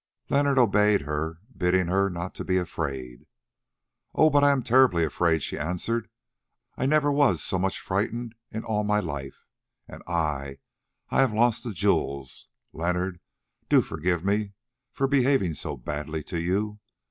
[0.29, 3.27] Leonard obeyed her, bidding her not to be afraid.
[4.15, 4.31] "Oh!
[4.31, 6.09] but I am terribly afraid," she said.
[6.75, 9.45] "I never was so much frightened in all my life,
[9.87, 12.47] and I—I have lost the jewels!
[12.73, 13.19] Leonard,
[13.69, 14.53] do forgive me
[14.89, 16.79] for behaving so badly to you.